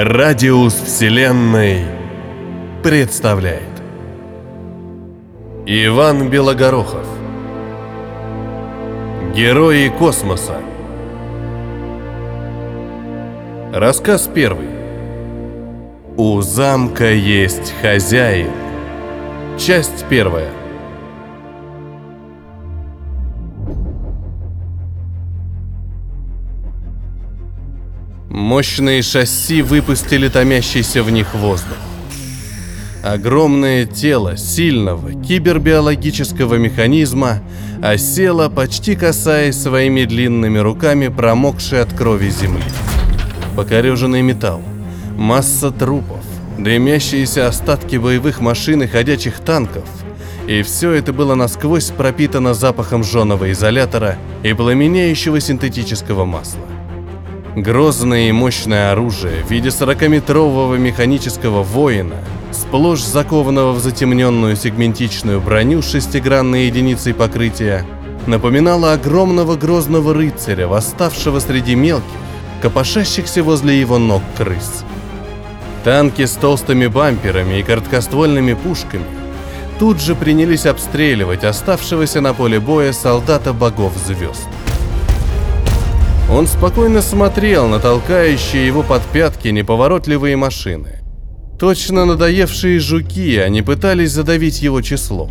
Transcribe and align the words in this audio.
Радиус 0.00 0.74
Вселенной 0.74 1.84
представляет. 2.84 3.82
Иван 5.66 6.30
Белогорохов. 6.30 7.04
Герои 9.34 9.88
космоса. 9.88 10.60
Рассказ 13.72 14.30
первый. 14.32 14.68
У 16.16 16.40
замка 16.42 17.10
есть 17.10 17.74
хозяин 17.82 18.52
Часть 19.58 20.04
первая 20.08 20.57
Мощные 28.38 29.02
шасси 29.02 29.62
выпустили 29.62 30.28
томящийся 30.28 31.02
в 31.02 31.10
них 31.10 31.34
воздух. 31.34 31.76
Огромное 33.02 33.84
тело 33.84 34.36
сильного 34.36 35.12
кибербиологического 35.12 36.54
механизма 36.54 37.40
осело, 37.82 38.48
почти 38.48 38.94
касаясь 38.94 39.60
своими 39.60 40.04
длинными 40.04 40.58
руками 40.58 41.08
промокшей 41.08 41.82
от 41.82 41.92
крови 41.92 42.30
земли. 42.30 42.62
Покореженный 43.56 44.22
металл, 44.22 44.62
масса 45.16 45.72
трупов, 45.72 46.24
дымящиеся 46.58 47.48
остатки 47.48 47.96
боевых 47.96 48.40
машин 48.40 48.84
и 48.84 48.86
ходячих 48.86 49.40
танков. 49.40 49.84
И 50.46 50.62
все 50.62 50.92
это 50.92 51.12
было 51.12 51.34
насквозь 51.34 51.90
пропитано 51.90 52.54
запахом 52.54 53.02
жженого 53.02 53.50
изолятора 53.50 54.16
и 54.44 54.52
пламенеющего 54.52 55.40
синтетического 55.40 56.24
масла. 56.24 56.77
Грозное 57.62 58.28
и 58.28 58.32
мощное 58.32 58.92
оружие 58.92 59.42
в 59.42 59.50
виде 59.50 59.70
40-метрового 59.70 60.78
механического 60.78 61.64
воина, 61.64 62.14
сплошь 62.52 63.02
закованного 63.02 63.72
в 63.72 63.80
затемненную 63.80 64.54
сегментичную 64.54 65.40
броню 65.40 65.82
с 65.82 65.90
шестигранной 65.90 66.66
единицей 66.66 67.14
покрытия, 67.14 67.84
напоминало 68.28 68.92
огромного 68.92 69.56
грозного 69.56 70.14
рыцаря, 70.14 70.68
восставшего 70.68 71.40
среди 71.40 71.74
мелких, 71.74 72.06
копошащихся 72.62 73.42
возле 73.42 73.80
его 73.80 73.98
ног 73.98 74.22
крыс. 74.36 74.84
Танки 75.82 76.26
с 76.26 76.34
толстыми 76.34 76.86
бамперами 76.86 77.58
и 77.58 77.64
короткоствольными 77.64 78.54
пушками 78.54 79.04
тут 79.80 80.00
же 80.00 80.14
принялись 80.14 80.66
обстреливать 80.66 81.42
оставшегося 81.42 82.20
на 82.20 82.34
поле 82.34 82.60
боя 82.60 82.92
солдата 82.92 83.52
богов 83.52 83.94
звезд. 84.06 84.46
Он 86.30 86.46
спокойно 86.46 87.00
смотрел 87.00 87.68
на 87.68 87.78
толкающие 87.78 88.66
его 88.66 88.82
под 88.82 89.02
пятки 89.02 89.48
неповоротливые 89.48 90.36
машины. 90.36 90.96
Точно 91.58 92.04
надоевшие 92.04 92.78
жуки, 92.78 93.38
они 93.38 93.62
пытались 93.62 94.12
задавить 94.12 94.60
его 94.60 94.82
числом. 94.82 95.30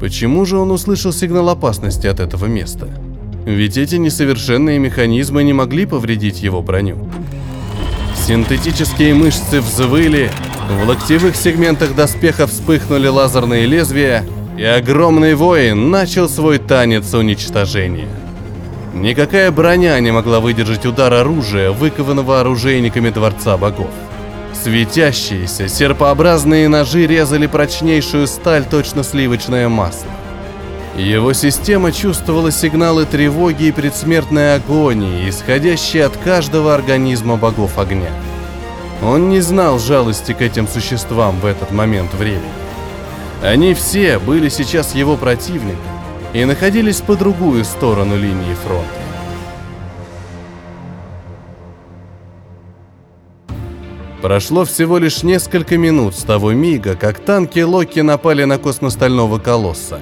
Почему 0.00 0.46
же 0.46 0.58
он 0.58 0.70
услышал 0.70 1.12
сигнал 1.12 1.50
опасности 1.50 2.06
от 2.06 2.20
этого 2.20 2.46
места? 2.46 2.88
Ведь 3.44 3.76
эти 3.76 3.96
несовершенные 3.96 4.78
механизмы 4.78 5.44
не 5.44 5.52
могли 5.52 5.84
повредить 5.84 6.42
его 6.42 6.62
броню. 6.62 7.08
Синтетические 8.26 9.12
мышцы 9.12 9.60
взвыли, 9.60 10.30
в 10.70 10.88
локтевых 10.88 11.36
сегментах 11.36 11.94
доспеха 11.94 12.46
вспыхнули 12.46 13.06
лазерные 13.06 13.66
лезвия, 13.66 14.24
и 14.56 14.64
огромный 14.64 15.34
воин 15.34 15.90
начал 15.90 16.28
свой 16.28 16.58
танец 16.58 17.12
уничтожения. 17.12 18.08
Никакая 18.94 19.50
броня 19.50 19.98
не 19.98 20.12
могла 20.12 20.38
выдержать 20.38 20.86
удар 20.86 21.12
оружия, 21.12 21.72
выкованного 21.72 22.40
оружейниками 22.40 23.10
Дворца 23.10 23.56
Богов. 23.56 23.90
Светящиеся, 24.52 25.66
серпообразные 25.66 26.68
ножи 26.68 27.04
резали 27.04 27.48
прочнейшую 27.48 28.28
сталь, 28.28 28.64
точно 28.64 29.02
сливочное 29.02 29.68
масло. 29.68 30.10
Его 30.96 31.32
система 31.32 31.90
чувствовала 31.90 32.52
сигналы 32.52 33.04
тревоги 33.04 33.64
и 33.64 33.72
предсмертной 33.72 34.54
агонии, 34.54 35.28
исходящие 35.28 36.04
от 36.04 36.16
каждого 36.16 36.72
организма 36.72 37.36
богов 37.36 37.80
огня. 37.80 38.12
Он 39.02 39.28
не 39.28 39.40
знал 39.40 39.80
жалости 39.80 40.32
к 40.34 40.40
этим 40.40 40.68
существам 40.68 41.40
в 41.40 41.46
этот 41.46 41.72
момент 41.72 42.14
времени. 42.14 42.44
Они 43.42 43.74
все 43.74 44.20
были 44.20 44.48
сейчас 44.48 44.94
его 44.94 45.16
противниками, 45.16 45.93
и 46.34 46.44
находились 46.44 47.00
по 47.00 47.14
другую 47.14 47.64
сторону 47.64 48.16
линии 48.16 48.54
фронта. 48.54 48.88
Прошло 54.20 54.64
всего 54.64 54.98
лишь 54.98 55.22
несколько 55.22 55.76
минут 55.78 56.16
с 56.16 56.22
того 56.22 56.52
мига, 56.52 56.96
как 56.96 57.20
танки 57.20 57.60
Локи 57.60 58.00
напали 58.00 58.44
на 58.44 58.58
космостального 58.58 59.38
колосса. 59.38 60.00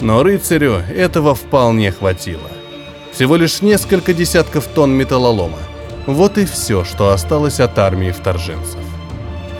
Но 0.00 0.22
рыцарю 0.22 0.82
этого 0.94 1.34
вполне 1.34 1.92
хватило. 1.92 2.50
Всего 3.12 3.36
лишь 3.36 3.62
несколько 3.62 4.14
десятков 4.14 4.66
тонн 4.66 4.92
металлолома. 4.92 5.58
Вот 6.06 6.38
и 6.38 6.46
все, 6.46 6.84
что 6.84 7.10
осталось 7.10 7.60
от 7.60 7.78
армии 7.78 8.10
вторженцев. 8.10 8.80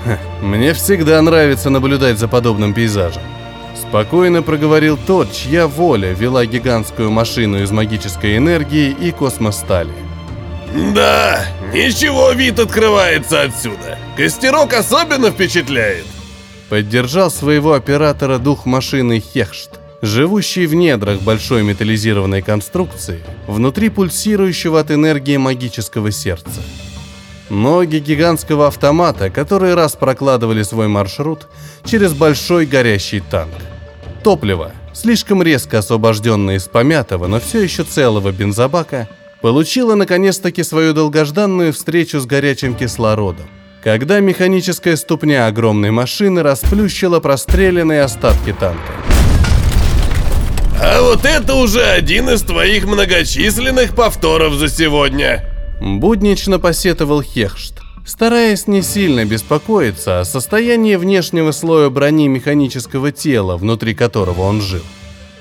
Ха, 0.05 0.19
мне 0.41 0.73
всегда 0.73 1.21
нравится 1.21 1.69
наблюдать 1.69 2.19
за 2.19 2.29
подобным 2.29 2.73
пейзажем. 2.73 3.23
Спокойно 3.81 4.43
проговорил 4.43 4.99
тот, 5.07 5.33
чья 5.33 5.67
воля 5.67 6.13
вела 6.13 6.45
гигантскую 6.47 7.11
машину 7.11 7.63
из 7.63 7.71
магической 7.71 8.37
энергии 8.37 8.91
и 8.91 9.13
космостали. 9.13 9.93
Да, 10.95 11.47
ничего 11.73 12.33
вид 12.33 12.59
открывается 12.59 13.43
отсюда. 13.43 13.99
Костерок 14.17 14.75
особенно 14.75 15.31
впечатляет. 15.31 16.05
Поддержал 16.69 17.31
своего 17.31 17.73
оператора 17.73 18.39
дух 18.39 18.67
машины 18.67 19.21
Хехшт, 19.21 19.71
живущий 20.03 20.67
в 20.67 20.75
недрах 20.75 21.23
большой 21.23 21.63
металлизированной 21.63 22.43
конструкции, 22.43 23.23
внутри 23.47 23.89
пульсирующего 23.89 24.81
от 24.81 24.91
энергии 24.91 25.39
магического 25.39 26.11
сердца. 26.11 26.63
Ноги 27.49 27.97
гигантского 27.97 28.67
автомата, 28.67 29.31
которые 29.31 29.75
раз 29.75 29.97
прокладывали 29.97 30.63
свой 30.63 30.89
маршрут 30.89 31.49
через 31.85 32.13
большой 32.13 32.67
горящий 32.67 33.21
танк. 33.21 33.55
Топливо, 34.23 34.73
слишком 34.93 35.43
резко 35.43 35.79
освобожденное 35.79 36.57
из 36.57 36.65
помятого, 36.65 37.27
но 37.27 37.41
все 37.41 37.63
еще 37.63 37.85
целого 37.85 38.33
бензобака, 38.33 39.09
получило 39.41 39.95
наконец-таки 39.95 40.63
свою 40.63 40.93
долгожданную 40.93 41.73
встречу 41.73 42.21
с 42.21 42.27
горячим 42.27 42.75
кислородом, 42.75 43.47
когда 43.83 44.21
механическая 44.21 44.97
ступня 44.97 45.47
огромной 45.47 45.91
машины 45.91 46.43
расплющила 46.43 47.21
простреленные 47.21 48.03
остатки 48.03 48.53
танка. 48.53 48.93
А 50.81 51.03
вот 51.03 51.25
это 51.25 51.55
уже 51.55 51.83
один 51.83 52.31
из 52.31 52.43
твоих 52.43 52.85
многочисленных 52.85 53.95
повторов 53.95 54.55
за 54.55 54.69
сегодня. 54.69 55.45
Буднично 55.81 56.59
посетовал 56.59 57.23
Хехшт, 57.23 57.75
стараясь 58.09 58.67
не 58.67 58.81
сильно 58.81 59.27
беспокоиться 59.27 60.21
о 60.21 60.25
состоянии 60.25 60.97
внешнего 60.97 61.53
слоя 61.53 61.91
брони 61.91 62.27
механического 62.27 63.13
тела, 63.13 63.59
внутри 63.59 63.95
которого 63.95 64.43
он 64.43 64.63
жил. 64.63 64.83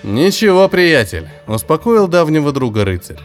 «Ничего, 0.03 0.67
приятель»,— 0.67 1.29
успокоил 1.47 2.07
давнего 2.07 2.51
друга 2.51 2.83
рыцарь. 2.83 3.19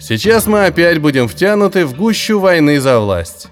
«Сейчас 0.00 0.46
мы 0.46 0.66
опять 0.66 1.00
будем 1.00 1.28
втянуты 1.28 1.86
в 1.86 1.96
гущу 1.96 2.40
войны 2.40 2.80
за 2.80 2.98
власть». 2.98 3.48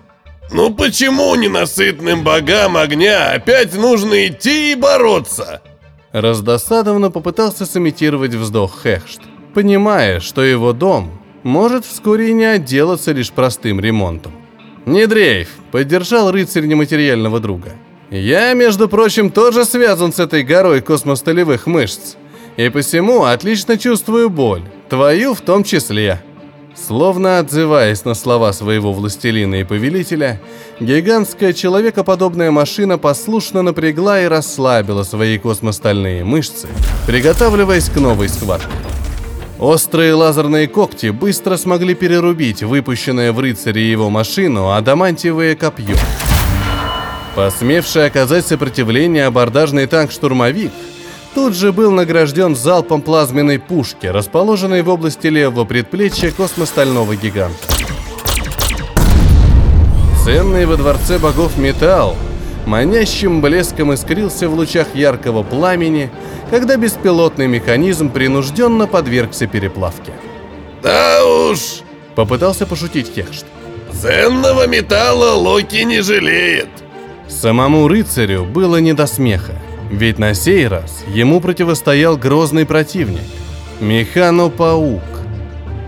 «Ну 0.51 0.75
почему 0.75 1.35
ненасытным 1.37 2.25
богам 2.25 2.77
огня 2.77 3.31
опять 3.31 3.75
нужно 3.75 4.27
идти 4.27 4.73
и 4.73 4.75
бороться?» 4.75 5.63
Раздосадованно 6.11 7.11
попытался 7.11 7.65
сымитировать 7.65 8.35
вздох 8.35 8.83
Хехшт, 8.83 9.21
понимая, 9.55 10.21
что 10.21 10.43
его 10.43 10.73
дом 10.73 11.23
может 11.43 11.87
вскоре 11.87 12.33
не 12.35 12.45
отделаться 12.45 13.13
лишь 13.13 13.31
простым 13.31 13.81
ремонтом. 13.81 14.42
«Не 14.87 15.07
дрейф»,— 15.07 15.49
поддержал 15.71 16.33
рыцарь 16.33 16.67
нематериального 16.67 17.39
друга. 17.39 17.73
«Я, 18.11 18.53
между 18.55 18.89
прочим, 18.89 19.31
тоже 19.31 19.65
связан 19.65 20.13
с 20.13 20.19
этой 20.19 20.43
горой 20.43 20.81
космостолевых 20.81 21.67
мышц, 21.67 22.17
и 22.57 22.69
посему 22.69 23.25
отлично 23.25 23.79
чувствую 23.79 24.29
боль, 24.29 24.63
твою 24.89 25.35
в 25.35 25.41
том 25.41 25.65
числе». 25.65 26.23
Словно 26.75 27.39
отзываясь 27.39 28.05
на 28.07 28.15
слова 28.15 28.53
своего 28.55 28.95
властелина 28.95 29.57
и 29.57 29.65
повелителя, 29.65 30.41
гигантская 30.81 31.53
человекоподобная 31.53 32.51
машина 32.51 32.97
послушно 32.97 33.61
напрягла 33.61 34.23
и 34.23 34.27
расслабила 34.27 35.03
свои 35.03 35.39
космостальные 35.39 36.25
мышцы, 36.25 36.69
приготавливаясь 37.07 37.91
к 37.91 37.97
новой 37.97 38.31
схватке. 38.31 38.69
Острые 39.63 40.13
лазерные 40.15 40.67
когти 40.67 41.11
быстро 41.11 41.57
смогли 41.57 41.95
перерубить 41.95 42.65
выпущенное 42.65 43.33
в 43.33 43.39
рыцаре 43.39 43.89
его 43.89 44.11
машину 44.11 44.73
адамантиевое 44.73 45.55
копье. 45.55 45.95
Посмевший 47.37 48.07
оказать 48.07 48.45
сопротивление 48.45 49.25
абордажный 49.27 49.87
танк-штурмовик 49.87 50.73
тут 51.37 51.55
же 51.55 51.71
был 51.73 51.93
награжден 51.93 52.57
залпом 52.57 53.03
плазменной 53.03 53.61
пушки, 53.61 54.07
расположенной 54.07 54.83
в 54.83 54.89
области 54.89 55.29
левого 55.29 55.65
предплечья 55.65 56.33
космостального 56.33 57.15
гиганта. 57.15 57.57
Ценный 60.25 60.67
во 60.67 60.77
дворце 60.77 61.21
богов 61.21 61.57
металл 61.57 62.17
манящим 62.67 63.41
блеском 63.41 63.93
искрился 63.95 64.49
в 64.49 64.55
лучах 64.55 64.95
яркого 64.95 65.43
пламени, 65.43 66.11
когда 66.51 66.77
беспилотный 66.77 67.47
механизм 67.47 68.11
принужденно 68.11 68.87
подвергся 68.87 69.47
переплавке. 69.47 70.13
Да 70.83 71.25
уж, 71.25 71.83
Попытался 72.15 72.67
пошутить 72.67 73.13
Хехшт. 73.15 73.47
ценного 73.93 74.67
металла 74.67 75.35
Локи 75.35 75.83
не 75.85 76.03
жалеет. 76.03 76.69
Самому 77.29 77.89
рыцарю 77.89 78.45
было 78.45 78.77
не 78.77 78.93
до 78.93 79.07
смеха, 79.07 79.55
ведь 79.91 80.19
на 80.19 80.35
сей 80.35 80.67
раз 80.67 81.05
ему 81.07 81.41
противостоял 81.41 82.17
грозный 82.17 82.67
противник– 82.67 83.23
Механопаук. 83.81 85.03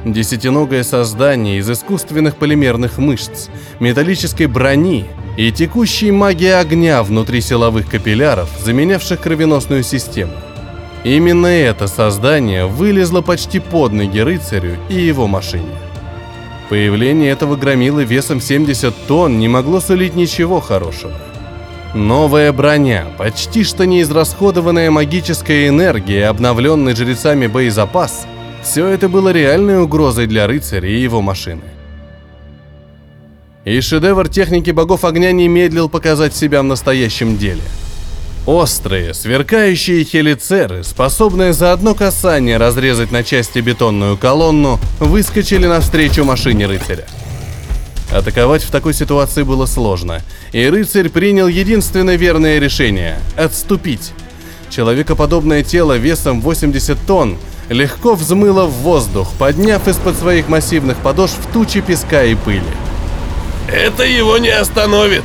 Десятиногое 0.04 0.82
создание 0.82 1.58
из 1.58 1.70
искусственных 1.70 2.36
полимерных 2.36 2.98
мышц, 2.98 3.48
металлической 3.78 4.46
брони 4.46 5.06
и 5.36 5.50
текущей 5.50 6.10
магии 6.10 6.48
огня 6.48 7.02
внутри 7.02 7.40
силовых 7.40 7.88
капилляров, 7.88 8.48
заменявших 8.64 9.20
кровеносную 9.20 9.82
систему. 9.82 10.32
Именно 11.02 11.48
это 11.48 11.86
создание 11.86 12.66
вылезло 12.66 13.20
почти 13.20 13.60
под 13.60 13.92
ноги 13.92 14.20
рыцарю 14.20 14.76
и 14.88 14.94
его 14.94 15.26
машине. 15.26 15.76
Появление 16.70 17.30
этого 17.30 17.56
громилы 17.56 18.04
весом 18.04 18.40
70 18.40 19.06
тонн 19.06 19.38
не 19.38 19.48
могло 19.48 19.80
сулить 19.80 20.14
ничего 20.14 20.60
хорошего. 20.60 21.12
Новая 21.92 22.52
броня, 22.52 23.06
почти 23.18 23.64
что 23.64 23.86
неизрасходованная 23.86 24.90
магическая 24.90 25.68
энергия 25.68 26.26
обновленный 26.26 26.96
жрецами 26.96 27.46
боезапас– 27.46 28.26
все 28.64 28.86
это 28.86 29.10
было 29.10 29.28
реальной 29.28 29.82
угрозой 29.82 30.26
для 30.26 30.46
рыцаря 30.46 30.88
и 30.88 30.98
его 30.98 31.20
машины. 31.20 31.73
И 33.64 33.80
шедевр 33.80 34.28
техники 34.28 34.70
богов 34.70 35.04
огня 35.06 35.32
не 35.32 35.48
медлил 35.48 35.88
показать 35.88 36.36
себя 36.36 36.60
в 36.60 36.64
настоящем 36.64 37.38
деле. 37.38 37.62
Острые, 38.44 39.14
сверкающие 39.14 40.04
хелицеры, 40.04 40.84
способные 40.84 41.54
за 41.54 41.72
одно 41.72 41.94
касание 41.94 42.58
разрезать 42.58 43.10
на 43.10 43.24
части 43.24 43.60
бетонную 43.60 44.18
колонну, 44.18 44.78
выскочили 45.00 45.66
навстречу 45.66 46.24
машине 46.24 46.66
рыцаря. 46.66 47.06
Атаковать 48.12 48.62
в 48.62 48.70
такой 48.70 48.92
ситуации 48.92 49.44
было 49.44 49.64
сложно, 49.64 50.20
и 50.52 50.66
рыцарь 50.66 51.08
принял 51.08 51.48
единственное 51.48 52.16
верное 52.16 52.58
решение– 52.58 53.18
отступить. 53.36 54.12
Человекоподобное 54.68 55.64
тело 55.64 55.96
весом 55.96 56.42
80 56.42 56.98
тонн 57.06 57.38
легко 57.70 58.14
взмыло 58.14 58.66
в 58.66 58.72
воздух, 58.72 59.32
подняв 59.38 59.88
из-под 59.88 60.18
своих 60.18 60.48
массивных 60.50 60.98
подошв 60.98 61.38
тучи 61.54 61.80
песка 61.80 62.24
и 62.24 62.34
пыли. 62.34 62.60
Это 63.68 64.04
его 64.04 64.38
не 64.38 64.50
остановит. 64.50 65.24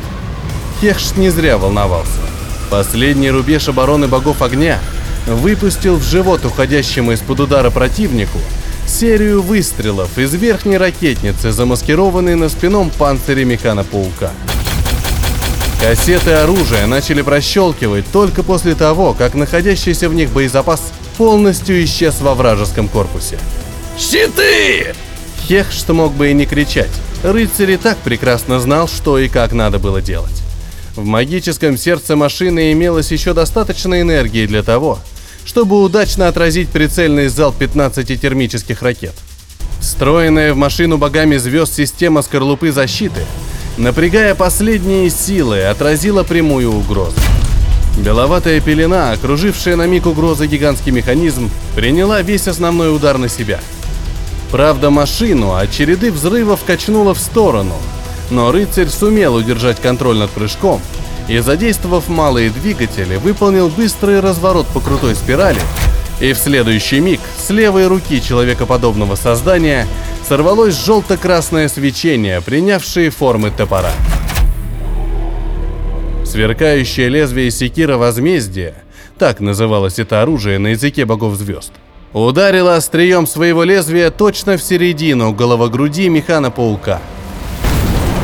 Хехш 0.82 1.16
не 1.16 1.30
зря 1.30 1.58
волновался. 1.58 2.22
Последний 2.70 3.32
рубеж 3.32 3.68
обороны 3.68 4.08
богов 4.08 4.42
огня 4.42 4.80
выпустил 5.28 5.98
в 5.98 6.04
живот 6.04 6.46
уходящему 6.46 7.12
из-под 7.12 7.42
удара 7.42 7.70
противнику 7.70 8.40
серию 8.88 9.42
выстрелов 9.42 10.18
из 10.18 10.34
верхней 10.34 10.78
ракетницы, 10.78 11.52
замаскированной 11.52 12.36
на 12.36 12.50
спином 12.50 12.90
панцире 12.90 13.46
механа-паука. 13.46 14.32
Кассеты 15.80 16.32
оружия 16.32 16.88
начали 16.88 17.22
прощелкивать 17.22 18.06
только 18.12 18.44
после 18.44 18.76
того, 18.76 19.14
как 19.14 19.36
находящийся 19.36 20.10
в 20.10 20.14
них 20.14 20.30
боезапас 20.32 20.92
полностью 21.18 21.82
исчез 21.84 22.20
во 22.20 22.34
вражеском 22.34 22.88
корпусе. 22.88 23.38
Щиты! 23.98 24.94
Хех, 25.48 25.72
что 25.72 25.94
мог 25.94 26.14
бы 26.14 26.32
и 26.32 26.34
не 26.34 26.46
кричать, 26.46 26.92
рыцарь 27.24 27.72
и 27.72 27.78
так 27.78 27.98
прекрасно 27.98 28.60
знал, 28.60 28.88
что 28.88 29.18
и 29.18 29.28
как 29.28 29.52
надо 29.54 29.80
было 29.80 30.02
делать. 30.02 30.44
В 30.96 31.06
магическом 31.06 31.78
сердце 31.78 32.16
машины 32.16 32.72
имелось 32.72 33.12
еще 33.12 33.34
достаточно 33.34 34.02
энергии 34.02 34.46
для 34.46 34.64
того, 34.64 35.00
чтобы 35.46 35.82
удачно 35.82 36.28
отразить 36.28 36.70
прицельный 36.70 37.28
залп 37.28 37.56
15 37.58 38.22
термических 38.22 38.82
ракет. 38.82 39.14
Встроенная 39.80 40.54
в 40.54 40.58
машину 40.58 40.98
богами 40.98 41.38
звезд 41.38 41.74
система 41.74 42.22
скорлупы 42.22 42.72
защиты, 42.72 43.22
напрягая 43.78 44.36
последние 44.36 45.10
силы, 45.10 45.64
отразила 45.64 46.24
прямую 46.24 46.74
угрозу. 46.74 47.16
Беловатая 47.98 48.62
пелена, 48.62 49.12
окружившая 49.12 49.76
на 49.76 49.88
миг 49.88 50.06
угрозы 50.06 50.48
гигантский 50.48 50.92
механизм, 50.92 51.50
приняла 51.76 52.22
весь 52.22 52.48
основной 52.48 52.94
удар 52.96 53.18
на 53.18 53.30
себя. 53.30 53.60
Правда, 54.52 54.90
машину 54.90 55.54
от 55.54 55.72
череды 55.72 56.12
взрывов 56.12 56.64
качнуло 56.66 57.14
в 57.14 57.20
сторону, 57.20 57.76
но 58.32 58.52
рыцарь 58.52 58.88
сумел 58.88 59.36
удержать 59.36 59.80
контроль 59.80 60.18
над 60.18 60.32
прыжком 60.32 60.82
и, 61.28 61.38
задействовав 61.38 62.10
малые 62.10 62.50
двигатели, 62.50 63.18
выполнил 63.18 63.70
быстрый 63.70 64.20
разворот 64.20 64.66
по 64.68 64.80
крутой 64.80 65.14
спирали, 65.14 65.62
и 66.20 66.34
в 66.34 66.38
следующий 66.38 67.00
миг 67.00 67.20
с 67.38 67.52
левой 67.52 67.86
руки 67.88 68.22
человекоподобного 68.22 69.16
создания 69.16 69.88
сорвалось 70.28 70.76
желто-красное 70.76 71.70
свечение, 71.70 72.42
принявшее 72.42 73.12
формы 73.12 73.52
топора. 73.52 73.92
Сверкающее 76.26 77.08
лезвие 77.08 77.52
секира 77.52 77.98
возмездия, 77.98 78.76
так 79.20 79.40
называлось 79.40 80.00
это 80.00 80.22
оружие 80.24 80.58
на 80.58 80.70
языке 80.70 81.06
богов 81.06 81.36
звезд, 81.36 81.72
ударило 82.14 82.76
острием 82.76 83.28
своего 83.28 83.64
лезвия 83.64 84.10
точно 84.10 84.58
в 84.58 84.62
середину 84.62 85.34
головогруди 85.34 86.10
механа-паука. 86.10 87.00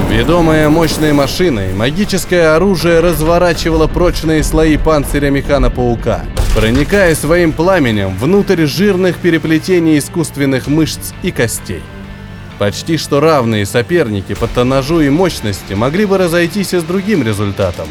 Ведомое 0.09 0.69
мощной 0.69 1.13
машиной, 1.13 1.73
магическое 1.73 2.55
оружие 2.55 2.99
разворачивало 2.99 3.87
прочные 3.87 4.43
слои 4.43 4.77
панциря 4.77 5.29
механа-паука, 5.29 6.21
проникая 6.55 7.15
своим 7.15 7.51
пламенем 7.51 8.15
внутрь 8.17 8.65
жирных 8.65 9.17
переплетений 9.17 9.97
искусственных 9.99 10.67
мышц 10.67 11.11
и 11.21 11.31
костей. 11.31 11.83
Почти 12.57 12.97
что 12.97 13.19
равные 13.19 13.65
соперники 13.65 14.33
по 14.33 14.47
тоннажу 14.47 15.01
и 15.01 15.09
мощности 15.09 15.73
могли 15.73 16.05
бы 16.05 16.17
разойтись 16.17 16.73
и 16.73 16.79
с 16.79 16.83
другим 16.83 17.21
результатом, 17.21 17.87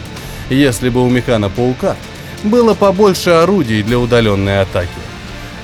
если 0.49 0.89
бы 0.89 1.05
у 1.05 1.11
механа-паука 1.11 1.97
было 2.43 2.73
побольше 2.73 3.31
орудий 3.31 3.83
для 3.83 3.99
удаленной 3.99 4.63
атаки. 4.63 4.89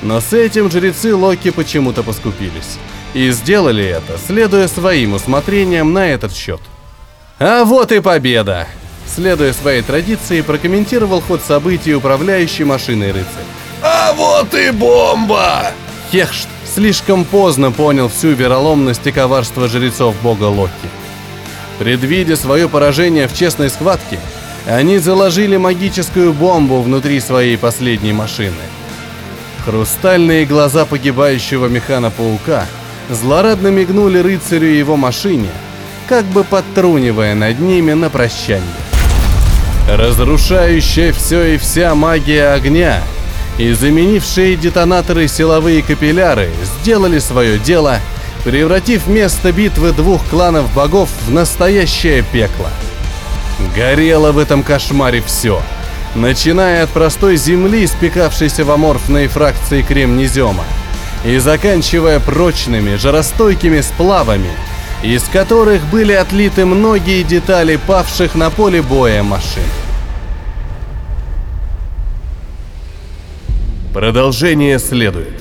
Но 0.02 0.20
с 0.20 0.32
этим 0.32 0.70
жрецы 0.70 1.14
Локи 1.14 1.50
почему-то 1.50 2.02
поскупились. 2.02 2.78
И 3.12 3.30
сделали 3.30 3.84
это, 3.84 4.18
следуя 4.24 4.68
своим 4.68 5.14
усмотрениям 5.14 5.92
на 5.92 6.08
этот 6.08 6.34
счет. 6.34 6.60
А 7.38 7.64
вот 7.64 7.92
и 7.92 8.00
победа! 8.00 8.66
Следуя 9.06 9.52
своей 9.52 9.82
традиции, 9.82 10.40
прокомментировал 10.40 11.20
ход 11.20 11.40
событий 11.46 11.94
управляющий 11.94 12.64
машиной 12.64 13.08
рыцарь. 13.08 13.44
А 13.82 14.12
вот 14.12 14.54
и 14.54 14.70
бомба! 14.70 15.72
Хехшт 16.12 16.48
слишком 16.64 17.24
поздно 17.24 17.72
понял 17.72 18.08
всю 18.08 18.28
вероломность 18.28 19.06
и 19.06 19.12
коварство 19.12 19.68
жрецов 19.68 20.14
бога 20.22 20.44
Локи. 20.44 20.72
Предвидя 21.78 22.36
свое 22.36 22.68
поражение 22.68 23.26
в 23.26 23.34
честной 23.34 23.70
схватке, 23.70 24.20
они 24.66 24.98
заложили 24.98 25.56
магическую 25.56 26.32
бомбу 26.32 26.82
внутри 26.82 27.20
своей 27.20 27.56
последней 27.56 28.12
машины. 28.12 28.62
Хрустальные 29.64 30.46
глаза 30.46 30.84
погибающего 30.86 31.66
механа-паука 31.66 32.64
злорадно 33.10 33.68
мигнули 33.68 34.18
рыцарю 34.18 34.68
и 34.68 34.78
его 34.78 34.96
машине, 34.96 35.50
как 36.08 36.24
бы 36.26 36.44
подтрунивая 36.44 37.34
над 37.34 37.60
ними 37.60 37.92
на 37.92 38.08
прощание. 38.08 38.62
Разрушающая 39.88 41.12
все 41.12 41.54
и 41.54 41.58
вся 41.58 41.94
магия 41.94 42.52
огня 42.52 43.02
и 43.58 43.72
заменившие 43.72 44.56
детонаторы 44.56 45.28
силовые 45.28 45.82
капилляры 45.82 46.48
сделали 46.80 47.18
свое 47.18 47.58
дело, 47.58 47.98
превратив 48.44 49.06
место 49.06 49.52
битвы 49.52 49.92
двух 49.92 50.24
кланов 50.28 50.72
богов 50.74 51.10
в 51.26 51.30
настоящее 51.30 52.24
пекло. 52.32 52.70
Горело 53.76 54.32
в 54.32 54.38
этом 54.38 54.62
кошмаре 54.62 55.22
все, 55.26 55.60
начиная 56.14 56.84
от 56.84 56.90
простой 56.90 57.36
земли, 57.36 57.86
спекавшейся 57.86 58.64
в 58.64 58.70
аморфные 58.70 59.28
фракции 59.28 59.82
кремнезема, 59.82 60.64
и 61.24 61.38
заканчивая 61.38 62.20
прочными, 62.20 62.96
жаростойкими 62.96 63.80
сплавами, 63.80 64.50
из 65.02 65.24
которых 65.24 65.84
были 65.86 66.12
отлиты 66.12 66.64
многие 66.64 67.22
детали 67.22 67.78
павших 67.86 68.34
на 68.34 68.50
поле 68.50 68.82
боя 68.82 69.22
машин. 69.22 69.62
Продолжение 73.92 74.78
следует. 74.78 75.39